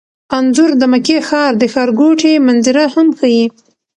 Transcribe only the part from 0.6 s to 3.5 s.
د مکې ښار د ښارګوټي منظره هم ښيي.